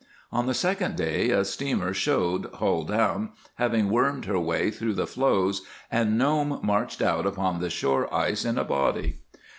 [0.31, 5.05] On the second day a steamer showed, hull down, having wormed her way through the
[5.05, 9.17] floes, and Nome marched out upon the shore ice in a body.